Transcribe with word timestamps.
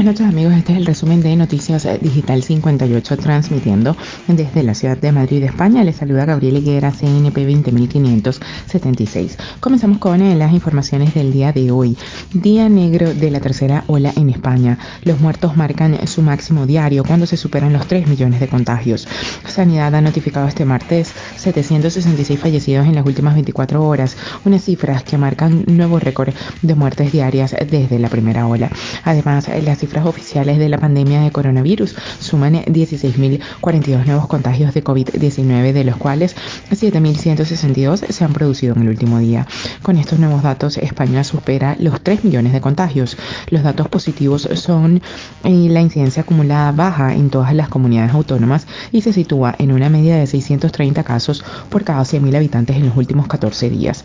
Buenas 0.00 0.18
noches 0.18 0.32
amigos, 0.32 0.54
este 0.54 0.72
es 0.72 0.78
el 0.78 0.86
resumen 0.86 1.20
de 1.20 1.36
Noticias 1.36 1.86
Digital 2.00 2.42
58 2.42 3.18
transmitiendo 3.18 3.94
desde 4.28 4.62
la 4.62 4.72
ciudad 4.72 4.96
de 4.96 5.12
Madrid, 5.12 5.42
España. 5.42 5.84
Les 5.84 5.96
saluda 5.96 6.24
Gabriel 6.24 6.56
Higuera, 6.56 6.90
CNP 6.90 7.44
20576. 7.44 9.36
Comenzamos 9.60 9.98
con 9.98 10.22
eh, 10.22 10.34
las 10.36 10.54
informaciones 10.54 11.12
del 11.12 11.34
día 11.34 11.52
de 11.52 11.70
hoy. 11.70 11.98
Día 12.32 12.70
negro 12.70 13.12
de 13.12 13.30
la 13.30 13.40
tercera 13.40 13.84
ola 13.88 14.10
en 14.16 14.30
España. 14.30 14.78
Los 15.02 15.20
muertos 15.20 15.58
marcan 15.58 16.06
su 16.06 16.22
máximo 16.22 16.64
diario 16.64 17.04
cuando 17.04 17.26
se 17.26 17.36
superan 17.36 17.74
los 17.74 17.86
3 17.86 18.08
millones 18.08 18.40
de 18.40 18.48
contagios. 18.48 19.06
Sanidad 19.46 19.94
ha 19.94 20.00
notificado 20.00 20.48
este 20.48 20.64
martes 20.64 21.12
766 21.36 22.40
fallecidos 22.40 22.86
en 22.86 22.94
las 22.94 23.04
últimas 23.04 23.34
24 23.34 23.86
horas, 23.86 24.16
unas 24.46 24.64
cifras 24.64 25.02
que 25.02 25.18
marcan 25.18 25.64
nuevo 25.66 25.98
récord 25.98 26.32
de 26.62 26.74
muertes 26.74 27.12
diarias 27.12 27.54
desde 27.70 27.98
la 27.98 28.08
primera 28.08 28.46
ola. 28.46 28.70
Además, 29.04 29.46
las 29.62 29.76
cifras 29.90 30.06
oficiales 30.06 30.58
de 30.60 30.68
la 30.68 30.78
pandemia 30.78 31.22
de 31.22 31.32
coronavirus 31.32 31.96
suman 32.20 32.54
16.042 32.54 34.06
nuevos 34.06 34.28
contagios 34.28 34.72
de 34.72 34.84
COVID-19, 34.84 35.72
de 35.72 35.82
los 35.82 35.96
cuales 35.96 36.36
7.162 36.70 38.06
se 38.08 38.24
han 38.24 38.32
producido 38.32 38.76
en 38.76 38.82
el 38.82 38.88
último 38.90 39.18
día. 39.18 39.48
Con 39.82 39.96
estos 39.96 40.20
nuevos 40.20 40.44
datos, 40.44 40.78
España 40.78 41.24
supera 41.24 41.76
los 41.80 42.00
3 42.02 42.22
millones 42.22 42.52
de 42.52 42.60
contagios. 42.60 43.16
Los 43.48 43.64
datos 43.64 43.88
positivos 43.88 44.48
son 44.54 45.02
eh, 45.42 45.68
la 45.68 45.80
incidencia 45.80 46.22
acumulada 46.22 46.70
baja 46.70 47.12
en 47.12 47.28
todas 47.28 47.52
las 47.52 47.68
comunidades 47.68 48.12
autónomas 48.12 48.68
y 48.92 49.02
se 49.02 49.12
sitúa 49.12 49.56
en 49.58 49.72
una 49.72 49.88
media 49.88 50.16
de 50.18 50.28
630 50.28 51.02
casos 51.02 51.42
por 51.68 51.82
cada 51.82 52.02
100.000 52.02 52.36
habitantes 52.36 52.76
en 52.76 52.86
los 52.86 52.96
últimos 52.96 53.26
14 53.26 53.70
días. 53.70 54.04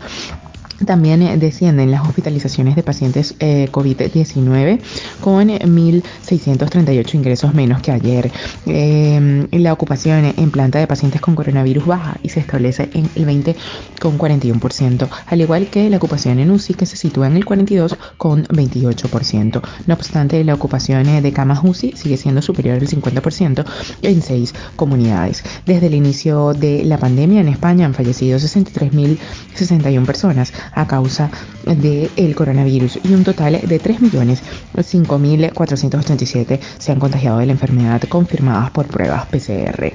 También 0.84 1.22
eh, 1.22 1.38
descienden 1.38 1.90
las 1.90 2.02
hospitalizaciones 2.02 2.76
de 2.76 2.82
pacientes 2.82 3.34
eh, 3.38 3.68
COVID-19 3.72 4.80
con 5.20 5.48
1.638 5.48 7.14
ingresos 7.14 7.54
menos 7.54 7.80
que 7.80 7.92
ayer. 7.92 8.30
Eh, 8.66 9.46
la 9.52 9.72
ocupación 9.72 10.34
en 10.36 10.50
planta 10.50 10.78
de 10.78 10.86
pacientes 10.86 11.20
con 11.20 11.34
coronavirus 11.34 11.86
baja 11.86 12.18
y 12.22 12.28
se 12.28 12.40
establece 12.40 12.90
en 12.92 13.08
el 13.14 13.26
20,41%, 13.26 15.08
al 15.26 15.40
igual 15.40 15.68
que 15.68 15.88
la 15.88 15.96
ocupación 15.96 16.40
en 16.40 16.50
UCI 16.50 16.74
que 16.74 16.86
se 16.86 16.96
sitúa 16.96 17.28
en 17.28 17.36
el 17.36 17.46
42,28%. 17.46 19.62
No 19.86 19.94
obstante, 19.94 20.44
la 20.44 20.54
ocupación 20.54 21.22
de 21.22 21.32
camas 21.32 21.60
UCI 21.62 21.94
sigue 21.96 22.18
siendo 22.18 22.42
superior 22.42 22.78
al 22.78 22.86
50% 22.86 23.64
en 24.02 24.22
seis 24.22 24.54
comunidades. 24.76 25.42
Desde 25.64 25.86
el 25.86 25.94
inicio 25.94 26.52
de 26.52 26.84
la 26.84 26.98
pandemia 26.98 27.40
en 27.40 27.48
España 27.48 27.86
han 27.86 27.94
fallecido 27.94 28.38
63.061 28.38 30.04
personas 30.04 30.52
a 30.72 30.86
causa 30.86 31.30
del 31.64 32.34
coronavirus 32.34 32.98
y 33.02 33.12
un 33.12 33.24
total 33.24 33.60
de 33.62 33.80
3.005.487 33.80 36.60
se 36.78 36.92
han 36.92 37.00
contagiado 37.00 37.38
de 37.38 37.46
la 37.46 37.52
enfermedad 37.52 38.02
confirmadas 38.02 38.70
por 38.70 38.86
pruebas 38.86 39.26
PCR. 39.26 39.92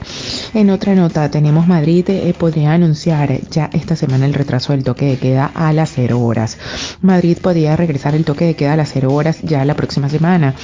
En 0.54 0.70
otra 0.70 0.96
nota, 0.96 1.32
tenemos 1.32 1.68
Madrid 1.68 2.10
eh, 2.10 2.34
podría 2.38 2.74
anunciar 2.74 3.40
ya 3.50 3.70
esta 3.74 3.96
semana 3.96 4.26
el 4.26 4.34
retraso 4.34 4.74
del 4.74 4.84
toque 4.84 5.06
de 5.06 5.18
queda 5.18 5.50
a 5.54 5.72
las 5.74 5.92
0 5.96 6.20
horas. 6.20 6.58
Madrid 7.02 7.38
podría 7.42 7.76
regresar 7.76 8.16
el 8.16 8.26
toque 8.26 8.46
de 8.46 8.56
queda 8.56 8.74
a 8.74 8.78
las 8.78 8.92
0 8.94 9.14
horas 9.14 9.40
ya 9.44 9.64
la 9.66 9.76
próxima 9.76 10.10
semana. 10.10 10.56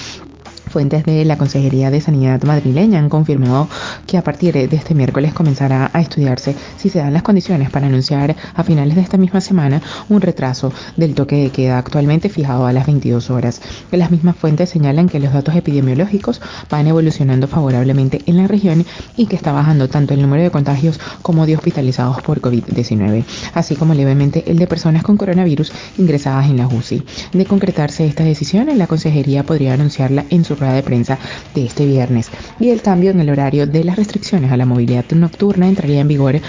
Fuentes 0.70 1.06
de 1.06 1.24
la 1.26 1.38
Consejería 1.38 1.90
de 1.90 2.02
Sanidad 2.02 2.44
madrileña 2.44 3.00
han 3.00 3.10
confirmado 3.10 3.68
que 4.06 4.18
a 4.18 4.24
partir 4.24 4.54
de 4.54 4.76
este 4.76 4.94
miércoles 4.94 5.34
comenzará 5.34 5.90
a 5.94 6.02
estudiarse 6.02 6.56
si 6.78 6.90
se 6.90 7.00
dan 7.00 7.14
las 7.14 7.24
condiciones 7.24 7.70
para 7.70 7.88
anunciar 7.88 8.36
a 8.54 8.64
finales 8.64 8.96
de 8.96 9.02
esta 9.02 9.18
misma 9.18 9.42
semana 9.42 9.82
un 10.10 10.22
retraso 10.22 10.74
del 10.98 11.16
toque 11.16 11.38
de 11.38 11.50
queda 11.50 11.78
actualmente 11.78 12.30
fijado 12.30 12.66
a 12.66 12.74
las 12.74 12.86
22 12.86 13.30
horas. 13.30 13.62
Las 13.92 14.12
mismas 14.12 14.36
fuentes 14.36 14.70
señalan 14.70 15.10
que 15.10 15.20
los 15.20 15.34
datos 15.34 15.56
epidemiológicos 15.56 16.42
van 16.70 16.88
evolucionando 16.88 17.48
favorablemente 17.48 18.22
en 18.26 18.38
la 18.38 18.48
región 18.48 18.86
y 19.16 19.28
que 19.28 19.36
está 19.36 19.52
bajando 19.52 19.88
tanto 19.88 20.14
el 20.14 20.22
número 20.22 20.44
de 20.44 20.52
contagios 20.52 21.00
como 21.22 21.46
de 21.46 21.56
hospitalizados 21.56 22.22
por 22.22 22.42
COVID-19, 22.42 23.24
así 23.54 23.76
como 23.76 23.94
levemente 23.94 24.44
el 24.48 24.60
de 24.60 24.68
personas 24.68 25.04
con 25.04 25.18
coronavirus 25.18 25.72
ingresadas 25.98 26.50
en 26.50 26.58
la 26.58 26.68
UCI. 26.68 27.04
De 27.34 27.46
concretarse 27.46 28.06
esta 28.06 28.24
decisión, 28.24 28.68
la 28.78 28.88
Consejería 28.88 29.44
podría 29.44 29.74
anunciarla 29.74 30.26
en 30.30 30.44
su 30.44 30.57
rueda 30.58 30.74
de 30.74 30.84
prensa 30.84 31.18
de 31.56 31.66
este 31.66 31.86
viernes 31.86 32.30
y 32.60 32.70
el 32.70 32.82
cambio 32.82 33.12
en 33.12 33.20
el 33.20 33.30
horario 33.30 33.68
de 33.68 33.84
las 33.84 33.96
restricciones 33.96 34.52
a 34.52 34.58
la 34.58 34.66
movilidad 34.66 35.06
nocturna 35.12 35.68
entraría 35.68 36.02
en 36.02 36.08
vigor 36.08 36.42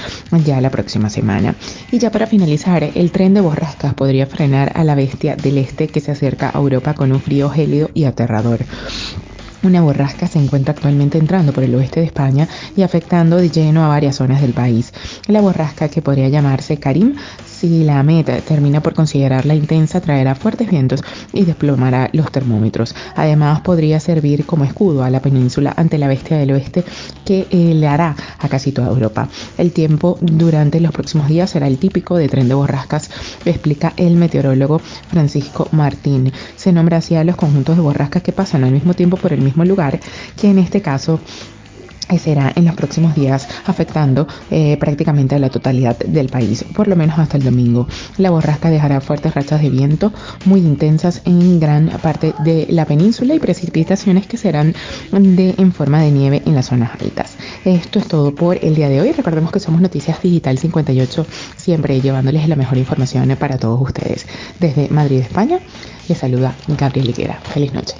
ya 0.44 0.60
la 0.60 0.70
próxima 0.70 1.10
semana. 1.10 1.54
Y 1.90 1.98
ya 1.98 2.10
para 2.10 2.26
finalizar, 2.26 2.82
el 2.94 3.10
tren 3.12 3.34
de 3.34 3.40
borrascas 3.40 3.94
podría 3.94 4.26
frenar 4.26 4.72
a 4.74 4.84
la 4.84 4.94
bestia 4.94 5.36
del 5.36 5.58
este 5.58 5.88
que 5.88 6.00
se 6.00 6.12
acerca 6.12 6.50
a 6.50 6.58
Europa 6.58 6.94
con 6.94 7.12
un 7.12 7.20
frío 7.20 7.50
gélido 7.50 7.90
y 7.94 8.04
aterrador. 8.04 8.60
Una 9.64 9.82
borrasca 9.82 10.28
se 10.28 10.38
encuentra 10.38 10.72
actualmente 10.72 11.18
entrando 11.18 11.52
por 11.52 11.64
el 11.64 11.74
oeste 11.74 11.98
de 11.98 12.06
España 12.06 12.48
y 12.76 12.82
afectando 12.82 13.38
de 13.38 13.50
lleno 13.50 13.84
a 13.84 13.88
varias 13.88 14.16
zonas 14.16 14.40
del 14.40 14.52
país. 14.52 14.92
La 15.26 15.40
borrasca, 15.40 15.88
que 15.88 16.00
podría 16.00 16.28
llamarse 16.28 16.78
Karim, 16.78 17.16
si 17.44 17.82
la 17.82 18.00
meta 18.04 18.38
termina 18.40 18.80
por 18.80 18.94
considerarla 18.94 19.56
intensa, 19.56 20.00
traerá 20.00 20.36
fuertes 20.36 20.70
vientos 20.70 21.02
y 21.32 21.44
desplomará 21.44 22.08
los 22.12 22.30
termómetros. 22.30 22.94
Además, 23.16 23.62
podría 23.62 23.98
servir 23.98 24.46
como 24.46 24.62
escudo 24.62 25.02
a 25.02 25.10
la 25.10 25.20
península 25.20 25.74
ante 25.76 25.98
la 25.98 26.06
bestia 26.06 26.38
del 26.38 26.52
oeste 26.52 26.84
que 27.24 27.48
le 27.50 27.88
hará 27.88 28.14
a 28.38 28.48
casi 28.48 28.70
toda 28.70 28.88
Europa. 28.88 29.28
El 29.58 29.72
tiempo 29.72 30.18
durante 30.20 30.78
los 30.78 30.92
próximos 30.92 31.26
días 31.26 31.50
será 31.50 31.66
el 31.66 31.78
típico 31.78 32.16
de 32.16 32.28
tren 32.28 32.46
de 32.46 32.54
borrascas, 32.54 33.10
explica 33.44 33.92
el 33.96 34.14
meteorólogo 34.14 34.78
Francisco 35.10 35.66
Martín. 35.72 36.32
Se 36.54 36.72
nombra 36.72 36.98
así 36.98 37.16
a 37.16 37.24
los 37.24 37.34
conjuntos 37.34 37.74
de 37.74 37.82
borrascas 37.82 38.22
que 38.22 38.32
pasan 38.32 38.62
al 38.62 38.70
mismo 38.70 38.94
tiempo 38.94 39.16
por 39.16 39.32
el 39.32 39.47
mismo 39.48 39.64
lugar, 39.64 40.00
que 40.36 40.50
en 40.50 40.58
este 40.58 40.80
caso 40.80 41.20
será 42.16 42.52
en 42.54 42.64
los 42.64 42.74
próximos 42.74 43.14
días 43.14 43.46
afectando 43.66 44.26
eh, 44.50 44.78
prácticamente 44.78 45.34
a 45.34 45.38
la 45.38 45.50
totalidad 45.50 45.98
del 45.98 46.28
país, 46.28 46.64
por 46.74 46.88
lo 46.88 46.96
menos 46.96 47.18
hasta 47.18 47.36
el 47.36 47.44
domingo. 47.44 47.86
La 48.16 48.30
borrasca 48.30 48.70
dejará 48.70 49.02
fuertes 49.02 49.34
rachas 49.34 49.60
de 49.60 49.68
viento 49.68 50.12
muy 50.46 50.60
intensas 50.60 51.20
en 51.26 51.60
gran 51.60 51.88
parte 52.02 52.32
de 52.44 52.66
la 52.70 52.86
península 52.86 53.34
y 53.34 53.38
precipitaciones 53.38 54.26
que 54.26 54.38
serán 54.38 54.74
de, 55.12 55.54
en 55.58 55.72
forma 55.72 56.00
de 56.00 56.10
nieve 56.10 56.42
en 56.46 56.54
las 56.54 56.66
zonas 56.66 56.92
altas. 57.00 57.36
Esto 57.64 57.98
es 57.98 58.06
todo 58.08 58.34
por 58.34 58.64
el 58.64 58.74
día 58.74 58.88
de 58.88 59.02
hoy. 59.02 59.12
Recordemos 59.12 59.52
que 59.52 59.60
somos 59.60 59.80
Noticias 59.80 60.22
Digital 60.22 60.56
58, 60.56 61.26
siempre 61.56 62.00
llevándoles 62.00 62.48
la 62.48 62.56
mejor 62.56 62.78
información 62.78 63.36
para 63.38 63.58
todos 63.58 63.80
ustedes. 63.82 64.26
Desde 64.60 64.88
Madrid, 64.88 65.18
España, 65.18 65.58
les 66.08 66.16
saluda 66.16 66.54
Gabriel 66.68 67.10
Higuera. 67.10 67.40
Feliz 67.42 67.74
noche. 67.74 67.94